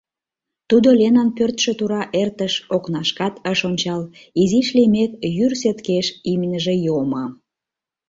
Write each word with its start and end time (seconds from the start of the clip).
Тудо 0.69 0.87
Ленан 0.99 1.29
пӧртшӧ 1.37 1.71
тура 1.79 2.03
эртыш, 2.21 2.53
окнашкат 2.75 3.33
ыш 3.51 3.59
ончал, 3.69 4.01
изиш 4.41 4.67
лиймек, 4.75 5.11
йӱр 5.37 5.53
сеткеш 5.61 6.07
имньыже 6.31 6.75
йомо. 6.85 7.25